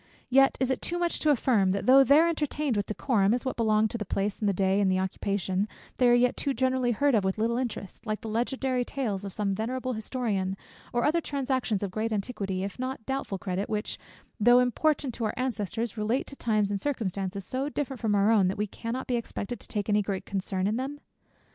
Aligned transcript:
Yet 0.31 0.57
is 0.59 0.71
it 0.71 0.81
too 0.81 0.97
much 0.97 1.19
to 1.19 1.29
affirm, 1.29 1.69
that 1.69 1.85
though 1.85 2.03
there 2.03 2.27
entertained 2.27 2.75
with 2.75 2.87
decorum, 2.87 3.35
as 3.35 3.45
what 3.45 3.55
belong 3.55 3.87
to 3.89 3.99
the 3.99 4.03
day 4.03 4.09
and 4.09 4.49
place, 4.57 4.81
and 4.81 4.97
occupation, 4.99 5.67
they 5.97 6.07
are 6.09 6.15
yet 6.15 6.35
too 6.35 6.55
generally 6.55 6.89
heard 6.91 7.13
of 7.13 7.23
with 7.23 7.37
little 7.37 7.55
interest; 7.59 8.07
like 8.07 8.21
the 8.21 8.27
legendary 8.27 8.83
tales 8.83 9.23
of 9.25 9.31
some 9.31 9.53
venerable 9.53 9.93
historian, 9.93 10.57
or 10.91 11.03
other 11.05 11.21
transactions 11.21 11.83
of 11.83 11.91
great 11.91 12.11
antiquity, 12.11 12.63
if 12.63 12.79
not 12.79 13.01
of 13.01 13.05
doubtful 13.05 13.37
credit, 13.37 13.69
which, 13.69 13.99
though 14.39 14.57
important 14.57 15.13
to 15.13 15.25
our 15.25 15.35
ancestors, 15.37 15.97
relate 15.97 16.25
to 16.25 16.35
times 16.35 16.71
and 16.71 16.81
circumstances 16.81 17.45
so 17.45 17.69
different 17.69 17.99
from 17.99 18.15
our 18.15 18.31
own, 18.31 18.47
that 18.47 18.57
we 18.57 18.65
cannot 18.65 19.05
be 19.05 19.17
expected 19.17 19.59
to 19.59 19.67
take 19.67 19.87
any 19.87 20.01
great 20.01 20.25
concern 20.25 20.65
in 20.65 20.77
them? 20.77 20.99